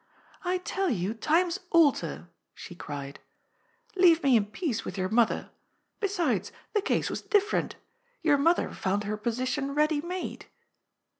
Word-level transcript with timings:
"I 0.53 0.57
tell 0.57 0.89
you, 0.89 1.13
times 1.13 1.59
alter," 1.69 2.27
she 2.55 2.73
cried." 2.73 3.19
Leave 3.95 4.23
me 4.23 4.35
in 4.35 4.47
peace 4.47 4.83
with 4.83 4.97
your 4.97 5.09
mother. 5.09 5.51
Besides, 5.99 6.51
the 6.73 6.81
case 6.81 7.07
was 7.11 7.21
different. 7.21 7.75
Your 8.23 8.39
mother 8.39 8.71
found 8.71 9.03
her 9.03 9.15
position 9.15 9.75
ready 9.75 10.01
made." 10.01 10.47